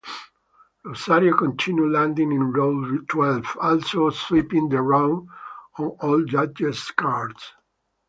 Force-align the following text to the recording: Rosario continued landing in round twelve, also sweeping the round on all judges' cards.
Rosario 0.83 1.37
continued 1.37 1.91
landing 1.91 2.31
in 2.31 2.51
round 2.53 3.07
twelve, 3.07 3.45
also 3.61 4.09
sweeping 4.09 4.67
the 4.69 4.81
round 4.81 5.29
on 5.77 5.89
all 5.99 6.25
judges' 6.25 6.89
cards. 6.97 7.53